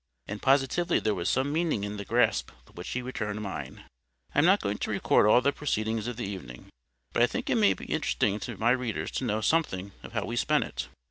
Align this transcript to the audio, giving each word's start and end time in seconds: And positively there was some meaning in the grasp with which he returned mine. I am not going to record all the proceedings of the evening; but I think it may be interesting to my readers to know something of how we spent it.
And 0.25 0.41
positively 0.41 0.99
there 0.99 1.13
was 1.13 1.29
some 1.29 1.53
meaning 1.53 1.83
in 1.83 1.97
the 1.97 2.05
grasp 2.05 2.49
with 2.65 2.75
which 2.75 2.89
he 2.89 3.03
returned 3.03 3.39
mine. 3.39 3.83
I 4.33 4.39
am 4.39 4.45
not 4.45 4.59
going 4.59 4.79
to 4.79 4.89
record 4.89 5.27
all 5.27 5.41
the 5.41 5.51
proceedings 5.53 6.07
of 6.07 6.17
the 6.17 6.25
evening; 6.25 6.69
but 7.13 7.21
I 7.21 7.27
think 7.27 7.51
it 7.51 7.55
may 7.55 7.75
be 7.75 7.85
interesting 7.85 8.39
to 8.39 8.57
my 8.57 8.71
readers 8.71 9.11
to 9.11 9.25
know 9.25 9.41
something 9.41 9.91
of 10.01 10.13
how 10.13 10.25
we 10.25 10.37
spent 10.37 10.63
it. 10.63 10.87